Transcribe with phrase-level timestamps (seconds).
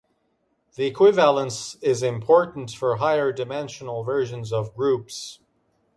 [0.75, 5.39] This equivalence is important for higher-dimensional versions of groups.